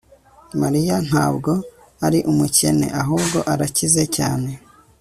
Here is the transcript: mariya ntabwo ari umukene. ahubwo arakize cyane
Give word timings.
mariya 0.61 0.95
ntabwo 1.07 1.51
ari 2.05 2.19
umukene. 2.31 2.87
ahubwo 3.01 3.37
arakize 3.53 4.03
cyane 4.17 4.51